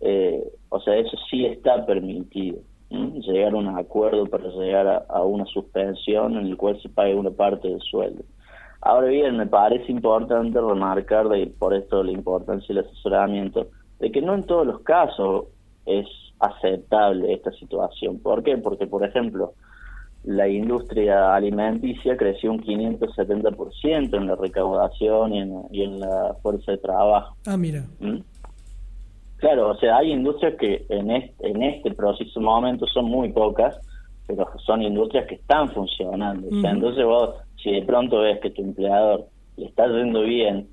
Eh, 0.00 0.52
o 0.68 0.80
sea, 0.80 0.96
eso 0.96 1.16
sí 1.30 1.46
está 1.46 1.84
permitido 1.86 2.58
llegar 2.90 3.54
a 3.54 3.56
un 3.56 3.68
acuerdo 3.68 4.26
para 4.26 4.48
llegar 4.48 5.06
a, 5.08 5.22
una 5.22 5.44
suspensión 5.46 6.36
en 6.36 6.46
el 6.46 6.56
cual 6.56 6.80
se 6.80 6.88
pague 6.88 7.14
una 7.14 7.30
parte 7.30 7.68
del 7.68 7.80
sueldo. 7.80 8.22
Ahora 8.80 9.08
bien, 9.08 9.36
me 9.36 9.46
parece 9.46 9.90
importante 9.90 10.60
remarcar, 10.60 11.28
de, 11.28 11.48
por 11.48 11.74
esto 11.74 12.04
la 12.04 12.12
importancia 12.12 12.74
del 12.74 12.84
asesoramiento, 12.84 13.68
de 13.98 14.12
que 14.12 14.22
no 14.22 14.34
en 14.34 14.44
todos 14.44 14.66
los 14.66 14.80
casos 14.82 15.46
es 15.86 16.06
aceptable 16.38 17.32
esta 17.32 17.50
situación. 17.52 18.20
¿Por 18.20 18.44
qué? 18.44 18.58
Porque, 18.58 18.86
por 18.86 19.04
ejemplo, 19.04 19.54
la 20.26 20.48
industria 20.48 21.34
alimenticia 21.34 22.16
creció 22.16 22.50
un 22.50 22.60
570% 22.62 24.16
en 24.16 24.26
la 24.26 24.34
recaudación 24.34 25.32
y 25.32 25.38
en, 25.38 25.62
y 25.70 25.82
en 25.82 26.00
la 26.00 26.34
fuerza 26.42 26.72
de 26.72 26.78
trabajo. 26.78 27.36
Ah, 27.46 27.56
mira. 27.56 27.84
Claro, 29.36 29.70
o 29.70 29.76
sea, 29.76 29.98
hay 29.98 30.12
industrias 30.12 30.54
que 30.58 30.84
en 30.88 31.12
este, 31.12 31.48
en 31.48 31.62
este 31.62 31.92
preciso 31.92 32.40
momento 32.40 32.86
son 32.88 33.04
muy 33.04 33.30
pocas, 33.32 33.78
pero 34.26 34.48
son 34.64 34.82
industrias 34.82 35.26
que 35.28 35.36
están 35.36 35.68
funcionando. 35.70 36.48
O 36.48 36.60
sea, 36.60 36.72
entonces 36.72 37.04
vos, 37.04 37.36
si 37.62 37.70
de 37.70 37.82
pronto 37.82 38.18
ves 38.18 38.40
que 38.40 38.50
tu 38.50 38.62
empleador 38.62 39.26
le 39.56 39.66
está 39.66 39.86
yendo 39.86 40.22
bien, 40.22 40.68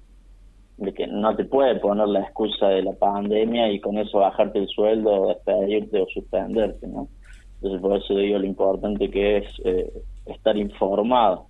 de 0.78 0.94
que 0.96 1.06
no 1.06 1.36
te 1.36 1.46
puede 1.46 1.76
poner 1.76 2.08
la 2.08 2.22
excusa 2.22 2.70
de 2.70 2.82
la 2.82 2.94
pandemia 2.94 3.72
y 3.72 3.80
con 3.80 4.00
eso 4.00 4.18
bajarte 4.18 4.58
el 4.58 4.68
sueldo, 4.68 5.28
despedirte 5.28 6.02
o 6.02 6.08
suspenderte, 6.08 6.88
¿no? 6.88 7.08
Entonces 7.64 7.82
por 7.82 7.98
eso 7.98 8.16
digo 8.16 8.38
lo 8.38 8.46
importante 8.46 9.10
que 9.10 9.38
es 9.38 9.46
eh, 9.64 9.90
estar 10.26 10.58
informado. 10.58 11.48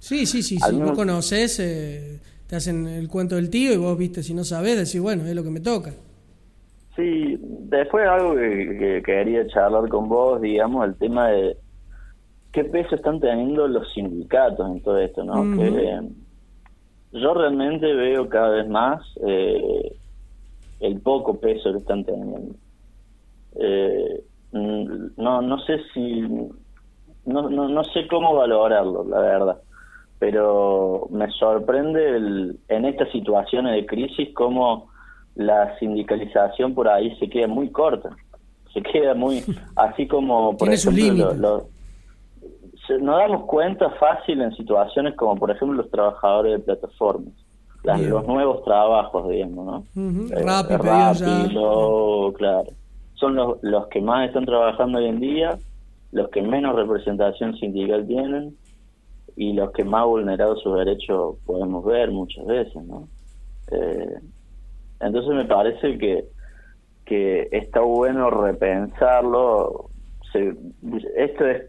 Sí, 0.00 0.26
sí, 0.26 0.42
sí, 0.42 0.58
si 0.58 0.76
vos 0.76 0.90
conoces, 0.90 1.60
eh, 1.60 2.18
te 2.48 2.56
hacen 2.56 2.88
el 2.88 3.06
cuento 3.06 3.36
del 3.36 3.48
tío 3.48 3.72
y 3.72 3.76
vos, 3.76 3.96
viste, 3.96 4.24
si 4.24 4.34
no 4.34 4.42
sabes, 4.42 4.76
decís, 4.76 5.00
bueno, 5.00 5.24
es 5.24 5.36
lo 5.36 5.44
que 5.44 5.50
me 5.50 5.60
toca. 5.60 5.92
Sí, 6.96 7.38
después 7.40 8.08
algo 8.08 8.34
que, 8.34 9.02
quería 9.06 9.46
charlar 9.46 9.88
con 9.88 10.08
vos, 10.08 10.40
digamos, 10.40 10.84
el 10.84 10.96
tema 10.96 11.28
de 11.28 11.56
qué 12.50 12.64
peso 12.64 12.96
están 12.96 13.20
teniendo 13.20 13.68
los 13.68 13.92
sindicatos 13.92 14.68
en 14.68 14.80
todo 14.82 14.98
esto, 14.98 15.22
¿no? 15.22 15.56
que, 15.56 16.00
yo 17.12 17.34
realmente 17.34 17.92
veo 17.92 18.28
cada 18.28 18.48
vez 18.48 18.68
más 18.68 19.00
eh, 19.24 19.94
el 20.80 21.00
poco 21.00 21.38
peso 21.38 21.70
que 21.70 21.78
están 21.78 22.04
teniendo. 22.04 22.56
Eh, 23.60 24.24
no, 24.52 25.42
no 25.42 25.58
sé 25.60 25.78
si, 25.92 26.20
no, 27.24 27.48
no, 27.48 27.68
no 27.68 27.84
sé 27.84 28.06
cómo 28.08 28.34
valorarlo, 28.34 29.04
la 29.04 29.20
verdad, 29.20 29.58
pero 30.18 31.08
me 31.10 31.30
sorprende 31.30 32.16
el, 32.16 32.58
en 32.68 32.84
estas 32.84 33.10
situaciones 33.10 33.74
de 33.74 33.86
crisis 33.86 34.28
cómo 34.34 34.90
la 35.34 35.76
sindicalización 35.78 36.74
por 36.74 36.88
ahí 36.88 37.16
se 37.18 37.28
queda 37.28 37.48
muy 37.48 37.70
corta. 37.70 38.10
Se 38.72 38.82
queda 38.82 39.14
muy, 39.14 39.42
así 39.76 40.06
como, 40.06 40.56
por 40.56 40.72
ejemplo, 40.72 41.34
nos 41.34 43.16
damos 43.16 43.44
cuenta 43.46 43.90
fácil 43.98 44.42
en 44.42 44.54
situaciones 44.54 45.14
como, 45.16 45.36
por 45.36 45.50
ejemplo, 45.50 45.76
los 45.76 45.90
trabajadores 45.90 46.52
de 46.52 46.58
plataformas. 46.60 47.34
los 47.84 48.26
nuevos 48.26 48.62
trabajos, 48.64 49.28
digamos, 49.28 49.66
¿no? 49.66 49.84
Eh, 50.36 50.42
rápido, 50.44 52.32
claro. 52.34 52.68
Son 53.22 53.36
los, 53.36 53.62
los 53.62 53.86
que 53.86 54.00
más 54.00 54.26
están 54.26 54.46
trabajando 54.46 54.98
hoy 54.98 55.06
en 55.06 55.20
día, 55.20 55.56
los 56.10 56.28
que 56.30 56.42
menos 56.42 56.74
representación 56.74 57.56
sindical 57.56 58.04
tienen 58.04 58.56
y 59.36 59.52
los 59.52 59.70
que 59.70 59.84
más 59.84 60.04
vulnerados 60.06 60.60
sus 60.60 60.76
derechos 60.76 61.36
podemos 61.46 61.84
ver 61.84 62.10
muchas 62.10 62.44
veces, 62.46 62.82
¿no? 62.82 63.06
Eh, 63.70 64.18
entonces 64.98 65.32
me 65.36 65.44
parece 65.44 65.98
que, 65.98 66.24
que 67.04 67.48
está 67.52 67.80
bueno 67.82 68.28
repensarlo. 68.28 69.90
esto 70.34 71.46
es, 71.46 71.62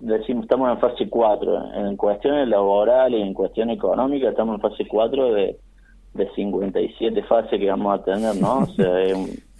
decimos, 0.00 0.42
estamos 0.42 0.72
en 0.72 0.80
fase 0.80 1.08
4. 1.08 1.74
En 1.86 1.96
cuestiones 1.96 2.48
laborales 2.48 3.20
y 3.20 3.22
en 3.22 3.32
cuestiones 3.32 3.76
económicas 3.76 4.30
estamos 4.30 4.56
en 4.56 4.60
fase 4.60 4.88
4 4.88 5.34
de, 5.34 5.56
de 6.14 6.30
57 6.34 7.22
fases 7.22 7.60
que 7.60 7.70
vamos 7.70 8.00
a 8.00 8.02
tener, 8.02 8.34
¿no? 8.40 8.58
O 8.58 8.66
sea, 8.66 8.92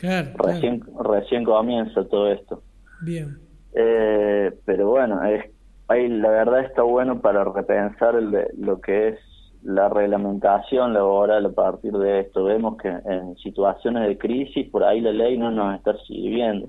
recién, 0.01 0.83
recién 1.03 1.45
comienza 1.45 2.05
todo 2.05 2.31
esto. 2.31 2.63
Bien. 3.03 3.39
Eh, 3.75 4.53
pero 4.65 4.91
bueno, 4.91 5.23
es, 5.25 5.45
ahí 5.89 6.09
la 6.09 6.31
verdad 6.31 6.61
está 6.61 6.83
bueno 6.83 7.21
para 7.21 7.45
repensar 7.45 8.15
el 8.17 8.49
lo 8.59 8.81
que 8.81 9.09
es 9.09 9.19
la 9.63 9.89
reglamentación 9.89 10.95
laboral 10.95 11.47
a 11.47 11.51
partir 11.51 11.93
de 11.93 12.21
esto. 12.21 12.45
Vemos 12.45 12.77
que 12.77 12.89
en 12.89 13.37
situaciones 13.37 14.07
de 14.07 14.17
crisis 14.17 14.69
por 14.71 14.85
ahí 14.85 15.01
la 15.01 15.13
ley 15.13 15.37
no 15.37 15.51
nos 15.51 15.77
está 15.77 15.97
sirviendo 16.07 16.69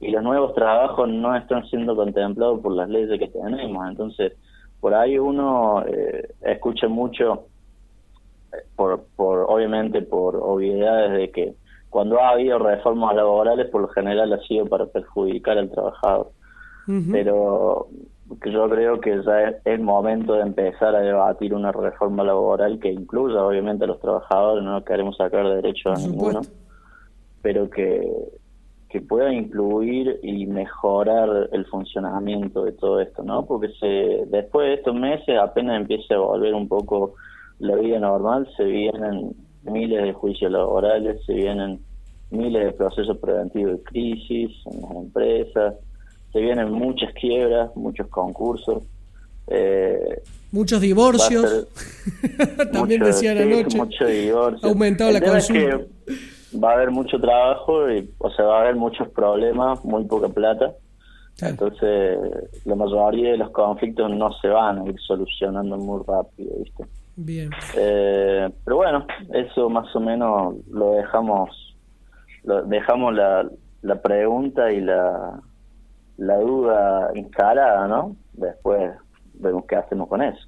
y 0.00 0.10
los 0.10 0.22
nuevos 0.22 0.54
trabajos 0.54 1.08
no 1.08 1.34
están 1.36 1.66
siendo 1.68 1.96
contemplados 1.96 2.60
por 2.60 2.72
las 2.72 2.88
leyes 2.88 3.18
que 3.18 3.28
tenemos. 3.28 3.88
Entonces, 3.88 4.32
por 4.80 4.94
ahí 4.94 5.18
uno 5.18 5.84
eh, 5.86 6.28
escucha 6.42 6.86
mucho, 6.86 7.46
eh, 8.52 8.58
por, 8.76 9.04
por 9.16 9.46
obviamente 9.48 10.02
por 10.02 10.36
obviedades 10.36 11.12
de 11.12 11.30
que 11.30 11.54
cuando 11.90 12.20
ha 12.20 12.30
habido 12.30 12.58
reformas 12.58 13.14
laborales, 13.14 13.68
por 13.70 13.82
lo 13.82 13.88
general 13.88 14.32
ha 14.32 14.40
sido 14.42 14.66
para 14.66 14.86
perjudicar 14.86 15.58
al 15.58 15.70
trabajador. 15.70 16.30
Pero 17.12 17.88
que 18.42 18.50
yo 18.50 18.68
creo 18.68 19.00
que 19.00 19.22
ya 19.22 19.48
es 19.48 19.56
el 19.66 19.80
momento 19.80 20.34
de 20.34 20.42
empezar 20.42 20.94
a 20.94 21.00
debatir 21.00 21.54
una 21.54 21.72
reforma 21.72 22.24
laboral 22.24 22.78
que 22.78 22.90
incluya 22.90 23.42
obviamente 23.42 23.84
a 23.84 23.88
los 23.88 24.00
trabajadores, 24.00 24.64
no 24.64 24.84
queremos 24.84 25.16
sacar 25.16 25.46
derechos 25.46 25.98
a 25.98 26.06
ninguno, 26.06 26.40
pero 27.42 27.68
que, 27.70 28.06
que 28.88 29.00
pueda 29.00 29.32
incluir 29.32 30.18
y 30.22 30.46
mejorar 30.46 31.48
el 31.52 31.66
funcionamiento 31.66 32.64
de 32.64 32.72
todo 32.72 33.00
esto, 33.00 33.22
¿no? 33.22 33.44
Porque 33.46 33.68
se, 33.80 34.26
después 34.26 34.68
de 34.68 34.74
estos 34.74 34.94
meses 34.94 35.38
apenas 35.38 35.80
empieza 35.80 36.14
a 36.14 36.18
volver 36.18 36.54
un 36.54 36.68
poco 36.68 37.14
la 37.58 37.76
vida 37.76 37.98
normal, 37.98 38.48
se 38.56 38.64
vienen 38.64 39.34
miles 39.70 40.02
de 40.02 40.12
juicios 40.12 40.50
laborales, 40.50 41.24
se 41.24 41.34
vienen 41.34 41.80
miles 42.30 42.64
de 42.64 42.72
procesos 42.72 43.16
preventivos 43.18 43.78
de 43.78 43.82
crisis 43.82 44.50
en 44.66 44.82
las 44.82 44.90
empresas, 44.90 45.74
se 46.32 46.40
vienen 46.40 46.70
muchas 46.72 47.12
quiebras, 47.14 47.74
muchos 47.74 48.06
concursos. 48.08 48.82
Eh, 49.46 50.22
muchos 50.52 50.80
divorcios. 50.80 51.68
También 52.72 53.02
decían 53.02 53.38
anoche. 53.38 53.78
Mucho 53.78 54.06
divorcio. 54.06 54.68
Ha 54.68 54.70
aumentado 54.70 55.10
la 55.10 55.20
consulta. 55.20 55.80
va 56.62 56.70
a 56.70 56.74
haber 56.74 56.90
mucho 56.90 57.18
trabajo, 57.18 57.90
y, 57.90 58.10
o 58.18 58.30
sea, 58.30 58.44
va 58.44 58.58
a 58.58 58.60
haber 58.62 58.76
muchos 58.76 59.08
problemas, 59.08 59.82
muy 59.84 60.04
poca 60.04 60.28
plata. 60.28 60.74
Entonces, 61.40 62.18
la 62.64 62.74
mayoría 62.74 63.30
de 63.32 63.38
los 63.38 63.50
conflictos 63.50 64.10
no 64.10 64.32
se 64.40 64.48
van 64.48 64.78
a 64.80 64.84
ir 64.88 64.96
solucionando 65.06 65.76
muy 65.76 66.02
rápido, 66.06 66.50
¿viste? 66.62 66.84
Bien. 67.20 67.50
Eh, 67.76 68.48
pero 68.64 68.76
bueno, 68.76 69.04
eso 69.34 69.68
más 69.68 69.94
o 69.96 69.98
menos 69.98 70.54
lo 70.70 70.92
dejamos, 70.92 71.76
lo 72.44 72.62
dejamos 72.62 73.12
la, 73.12 73.50
la 73.82 74.00
pregunta 74.00 74.70
y 74.70 74.80
la, 74.80 75.40
la 76.16 76.36
duda 76.36 77.10
instalada, 77.16 77.88
¿no? 77.88 78.14
Después 78.34 78.92
vemos 79.34 79.64
qué 79.68 79.74
hacemos 79.74 80.08
con 80.08 80.22
eso. 80.22 80.38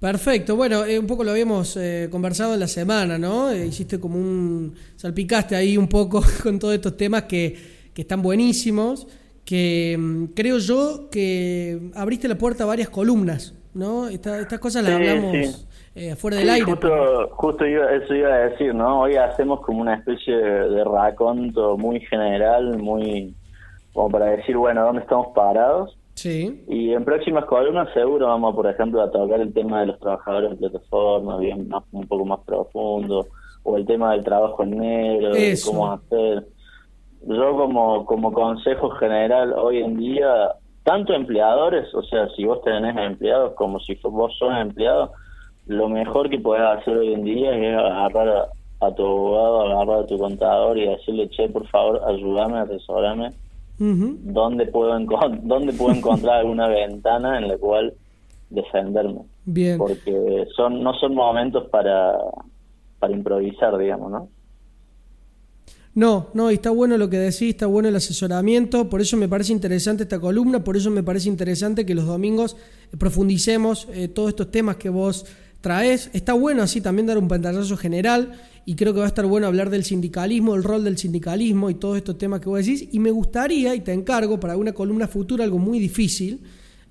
Perfecto, 0.00 0.56
bueno, 0.56 0.84
eh, 0.84 0.98
un 0.98 1.06
poco 1.06 1.22
lo 1.22 1.30
habíamos 1.30 1.76
eh, 1.76 2.08
conversado 2.10 2.54
en 2.54 2.60
la 2.60 2.68
semana, 2.68 3.16
¿no? 3.16 3.52
Eh, 3.52 3.66
hiciste 3.66 4.00
como 4.00 4.16
un, 4.16 4.74
salpicaste 4.96 5.54
ahí 5.54 5.76
un 5.76 5.86
poco 5.86 6.20
con 6.42 6.58
todos 6.58 6.74
estos 6.74 6.96
temas 6.96 7.24
que, 7.24 7.56
que 7.94 8.02
están 8.02 8.22
buenísimos, 8.22 9.06
que 9.44 9.96
mm, 9.96 10.24
creo 10.34 10.58
yo 10.58 11.08
que 11.12 11.92
abriste 11.94 12.26
la 12.26 12.36
puerta 12.36 12.64
a 12.64 12.66
varias 12.66 12.88
columnas, 12.88 13.54
¿no? 13.72 14.08
estas 14.08 14.58
cosas 14.58 14.82
las 14.82 14.94
hablamos 14.94 15.67
eh, 15.98 16.16
fuera 16.16 16.38
del 16.38 16.50
aire. 16.50 16.64
Justo, 16.64 17.28
justo 17.32 17.64
eso 17.64 18.14
iba 18.14 18.32
a 18.32 18.38
decir, 18.48 18.74
¿no? 18.74 19.00
Hoy 19.02 19.16
hacemos 19.16 19.60
como 19.60 19.80
una 19.80 19.94
especie 19.94 20.36
de 20.36 20.84
raconto 20.84 21.76
muy 21.76 22.00
general, 22.00 22.78
muy 22.78 23.34
como 23.92 24.10
para 24.10 24.26
decir, 24.26 24.56
bueno, 24.56 24.84
¿dónde 24.84 25.02
estamos 25.02 25.28
parados? 25.34 25.98
Sí. 26.14 26.64
Y 26.68 26.92
en 26.92 27.04
próximas 27.04 27.44
columnas 27.44 27.92
seguro 27.94 28.26
vamos, 28.26 28.54
por 28.54 28.68
ejemplo, 28.68 29.02
a 29.02 29.10
tocar 29.10 29.40
el 29.40 29.52
tema 29.52 29.80
de 29.80 29.86
los 29.86 29.98
trabajadores 30.00 30.50
de 30.50 30.56
plataforma, 30.56 31.38
bien 31.38 31.68
un 31.92 32.06
poco 32.06 32.24
más 32.24 32.40
profundo, 32.40 33.26
o 33.62 33.76
el 33.76 33.86
tema 33.86 34.12
del 34.12 34.24
trabajo 34.24 34.62
en 34.62 34.78
negro, 34.78 35.32
cómo 35.64 35.92
hacer. 35.92 36.46
Yo 37.26 37.56
como, 37.56 38.04
como 38.06 38.32
consejo 38.32 38.90
general 38.90 39.52
hoy 39.52 39.78
en 39.78 39.96
día, 39.96 40.52
tanto 40.84 41.12
empleadores, 41.12 41.92
o 41.94 42.02
sea, 42.02 42.28
si 42.36 42.44
vos 42.44 42.62
tenés 42.62 42.96
empleados 42.96 43.54
como 43.54 43.80
si 43.80 43.98
vos 44.02 44.32
sos 44.38 44.52
empleado, 44.56 45.12
lo 45.68 45.88
mejor 45.88 46.30
que 46.30 46.38
podés 46.38 46.62
hacer 46.62 46.96
hoy 46.96 47.12
en 47.12 47.24
día 47.24 47.56
es 47.56 47.76
agarrar 47.76 48.48
a, 48.80 48.94
tu 48.94 49.04
abogado, 49.04 49.60
agarrar 49.60 50.04
a 50.04 50.06
tu 50.06 50.18
contador 50.18 50.78
y 50.78 50.88
decirle, 50.88 51.28
che, 51.28 51.48
por 51.48 51.66
favor, 51.68 52.00
ayúdame, 52.06 52.58
asesorame, 52.58 53.32
¿dónde, 53.78 54.66
puedo 54.66 54.98
¿dónde 55.42 55.72
puedo 55.74 55.94
encontrar 55.94 56.38
alguna 56.38 56.68
ventana 56.68 57.38
en 57.38 57.48
la 57.48 57.58
cual 57.58 57.92
defenderme? 58.48 59.20
Bien. 59.44 59.78
Porque 59.78 60.46
son 60.56 60.82
no 60.82 60.94
son 60.94 61.14
momentos 61.14 61.68
para, 61.68 62.18
para 62.98 63.12
improvisar, 63.12 63.76
digamos, 63.76 64.10
¿no? 64.10 64.28
No, 65.94 66.28
no, 66.32 66.50
y 66.52 66.54
está 66.54 66.70
bueno 66.70 66.96
lo 66.96 67.10
que 67.10 67.18
decís, 67.18 67.48
está 67.48 67.66
bueno 67.66 67.88
el 67.88 67.96
asesoramiento, 67.96 68.88
por 68.88 69.00
eso 69.00 69.16
me 69.16 69.28
parece 69.28 69.52
interesante 69.52 70.04
esta 70.04 70.20
columna, 70.20 70.62
por 70.62 70.76
eso 70.76 70.92
me 70.92 71.02
parece 71.02 71.28
interesante 71.28 71.84
que 71.84 71.92
los 71.92 72.06
domingos 72.06 72.56
profundicemos 72.98 73.88
eh, 73.92 74.06
todos 74.06 74.28
estos 74.28 74.48
temas 74.52 74.76
que 74.76 74.90
vos 74.90 75.26
traes. 75.60 76.10
Está 76.12 76.32
bueno 76.32 76.62
así 76.62 76.80
también 76.80 77.06
dar 77.06 77.18
un 77.18 77.28
pantallazo 77.28 77.76
general 77.76 78.32
y 78.64 78.74
creo 78.74 78.92
que 78.92 79.00
va 79.00 79.06
a 79.06 79.08
estar 79.08 79.26
bueno 79.26 79.46
hablar 79.46 79.70
del 79.70 79.84
sindicalismo, 79.84 80.54
el 80.54 80.62
rol 80.62 80.84
del 80.84 80.98
sindicalismo 80.98 81.70
y 81.70 81.74
todos 81.74 81.96
estos 81.96 82.18
temas 82.18 82.40
que 82.40 82.48
vos 82.48 82.64
decís. 82.64 82.88
Y 82.92 82.98
me 82.98 83.10
gustaría, 83.10 83.74
y 83.74 83.80
te 83.80 83.92
encargo 83.92 84.38
para 84.38 84.56
una 84.56 84.72
columna 84.72 85.08
futura, 85.08 85.44
algo 85.44 85.58
muy 85.58 85.78
difícil, 85.78 86.42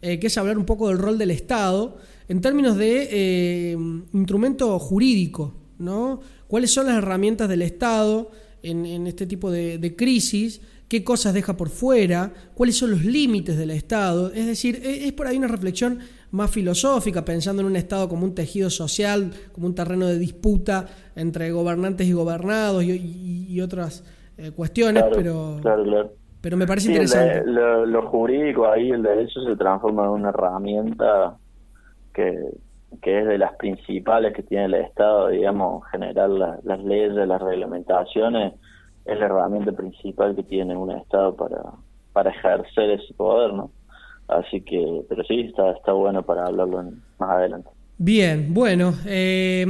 eh, 0.02 0.20
que 0.20 0.28
es 0.28 0.38
hablar 0.38 0.58
un 0.58 0.66
poco 0.66 0.90
del 0.90 0.98
rol 0.98 1.18
del 1.18 1.32
Estado 1.32 1.98
en 2.28 2.42
términos 2.42 2.78
de 2.78 3.08
eh, 3.12 3.78
instrumento 4.14 4.78
jurídico, 4.80 5.54
¿no? 5.80 6.20
¿Cuáles 6.48 6.72
son 6.72 6.88
las 6.88 6.98
herramientas 6.98 7.48
del 7.48 7.62
Estado 7.62 8.32
en, 8.64 9.08
este 9.08 9.26
tipo 9.26 9.52
de 9.52 9.96
crisis? 9.96 10.62
qué 10.88 11.04
cosas 11.04 11.34
deja 11.34 11.58
por 11.58 11.70
fuera, 11.70 12.34
cuáles 12.54 12.78
son 12.78 12.92
los 12.92 13.04
límites 13.04 13.58
del 13.58 13.72
Estado. 13.72 14.32
Es 14.34 14.46
decir, 14.46 14.82
e, 14.84 15.08
es 15.08 15.14
por 15.14 15.28
ahí 15.28 15.38
una 15.38 15.48
reflexión 15.48 16.00
más 16.32 16.52
filosófica, 16.52 17.24
pensando 17.24 17.62
en 17.62 17.68
un 17.68 17.76
Estado 17.76 18.10
como 18.10 18.26
un 18.26 18.36
tejido 18.36 18.70
social, 18.70 19.32
como 19.54 19.68
un 19.68 19.76
terreno 19.76 20.08
de 20.08 20.20
disputa 20.20 20.86
entre 21.16 21.52
gobernantes 21.52 22.08
y 22.08 22.14
gobernados 22.14 22.84
y, 22.84 23.60
otras 23.62 24.04
eh, 24.38 24.52
cuestiones, 24.52 25.04
pero, 25.14 25.60
pero 26.42 26.58
me 26.58 26.68
parece 26.68 26.90
interesante. 26.90 27.44
lo, 27.46 28.08
jurídico 28.08 28.68
ahí, 28.68 28.92
el 28.92 29.02
derecho 29.02 29.42
se 29.44 29.56
transforma 29.56 30.04
en 30.04 30.10
una 30.10 30.30
herramienta 30.30 31.38
que, 32.14 32.38
que 33.02 33.20
es 33.20 33.28
de 33.28 33.38
las 33.40 33.56
principales 33.56 34.34
que 34.36 34.44
tiene 34.44 34.66
el 34.66 34.74
Estado, 34.76 35.30
digamos, 35.30 35.84
generar 35.92 36.30
las 36.30 36.84
leyes, 36.84 37.14
las 37.14 37.42
reglamentaciones 37.42 38.54
es 39.06 39.20
la 39.20 39.26
herramienta 39.26 39.72
principal 39.72 40.36
que 40.36 40.44
tiene 40.44 40.76
un 40.76 40.92
Estado 40.92 41.36
para, 41.36 41.64
para 42.12 42.30
ejercer 42.30 42.92
ese 42.92 43.14
poder, 43.14 43.54
¿no? 43.54 43.72
Así 44.28 44.62
que, 44.62 45.04
pero 45.08 45.24
sí, 45.24 45.42
está, 45.42 45.72
está 45.72 45.94
bueno 45.94 46.24
para 46.24 46.46
hablarlo 46.46 46.92
más 47.18 47.30
adelante. 47.30 47.70
Bien, 48.00 48.54
bueno, 48.54 48.94
eh, 49.08 49.66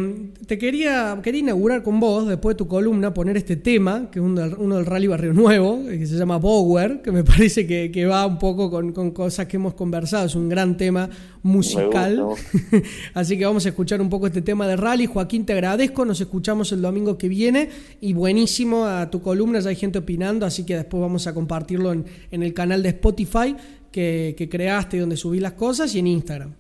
te 0.45 0.57
quería, 0.57 1.17
quería 1.23 1.39
inaugurar 1.39 1.81
con 1.81 1.97
vos, 2.01 2.27
después 2.27 2.55
de 2.55 2.57
tu 2.57 2.67
columna, 2.67 3.13
poner 3.13 3.37
este 3.37 3.55
tema, 3.55 4.11
que 4.11 4.19
es 4.19 4.25
uno 4.25 4.75
del, 4.75 4.85
Rally 4.85 5.07
Barrio 5.07 5.31
Nuevo, 5.31 5.85
que 5.87 6.05
se 6.05 6.17
llama 6.17 6.35
Bower, 6.35 7.01
que 7.01 7.13
me 7.13 7.23
parece 7.23 7.65
que, 7.65 8.05
va 8.05 8.25
un 8.25 8.37
poco 8.37 8.69
con, 8.69 8.91
cosas 9.11 9.45
que 9.45 9.55
hemos 9.55 9.75
conversado, 9.75 10.25
es 10.25 10.35
un 10.35 10.49
gran 10.49 10.75
tema 10.75 11.09
musical. 11.41 12.25
Así 13.13 13.37
que 13.37 13.45
vamos 13.45 13.65
a 13.65 13.69
escuchar 13.69 14.01
un 14.01 14.09
poco 14.09 14.27
este 14.27 14.41
tema 14.41 14.67
de 14.67 14.75
Rally. 14.75 15.05
Joaquín, 15.05 15.45
te 15.45 15.53
agradezco, 15.53 16.03
nos 16.03 16.19
escuchamos 16.19 16.73
el 16.73 16.81
domingo 16.81 17.17
que 17.17 17.29
viene 17.29 17.69
y 18.01 18.11
buenísimo 18.11 18.87
a 18.87 19.09
tu 19.09 19.21
columna, 19.21 19.61
ya 19.61 19.69
hay 19.69 19.77
gente 19.77 19.99
opinando, 19.99 20.45
así 20.45 20.65
que 20.65 20.75
después 20.75 20.99
vamos 20.99 21.27
a 21.27 21.33
compartirlo 21.33 21.93
en, 21.93 22.03
el 22.29 22.53
canal 22.53 22.83
de 22.83 22.89
Spotify 22.89 23.55
que, 23.97 24.35
que 24.37 24.47
creaste 24.47 24.97
y 24.97 24.99
donde 24.99 25.17
subí 25.17 25.39
las 25.39 25.53
cosas 25.53 25.95
y 25.95 25.97
en 25.97 26.05
Instagram. 26.05 26.53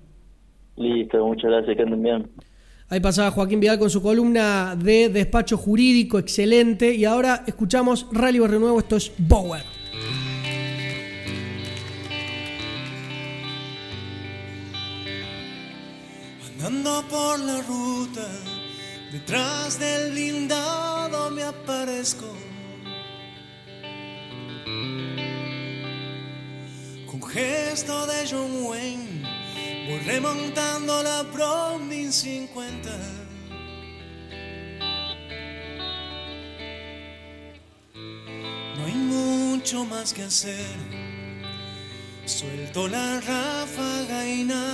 Listo, 0.75 1.23
muchas 1.23 1.51
gracias, 1.51 1.77
que 1.77 1.83
anden 1.83 2.01
bien. 2.01 2.27
Ahí 2.89 2.99
pasaba 2.99 3.29
Joaquín 3.29 3.59
Vidal 3.59 3.77
con 3.77 3.91
su 3.91 4.01
columna 4.01 4.75
de 4.75 5.09
despacho 5.09 5.55
jurídico, 5.55 6.17
excelente. 6.17 6.95
Y 6.95 7.05
ahora 7.05 7.43
escuchamos 7.45 8.07
Rally 8.11 8.39
Barrio 8.39 8.57
Nuevo, 8.57 8.79
esto 8.79 8.95
es 8.95 9.11
Bower. 9.19 9.61
Andando 16.55 17.03
por 17.07 17.39
la 17.39 17.61
ruta, 17.61 18.27
detrás 19.11 19.79
del 19.79 20.11
blindado 20.11 21.29
me 21.29 21.43
aparezco. 21.43 22.25
Gesto 27.37 28.07
de 28.07 28.25
John 28.27 28.65
Wayne 28.65 29.21
Voy 29.87 29.99
remontando 29.99 31.03
la 31.03 31.21
Browning 31.21 32.11
50. 32.11 32.89
No 38.75 38.85
hay 38.85 38.93
mucho 38.93 39.85
más 39.85 40.13
que 40.13 40.23
hacer. 40.23 40.65
Suelto 42.25 42.87
la 42.87 43.21
ráfaga 43.21 44.27
y 44.27 44.43
nada. 44.43 44.67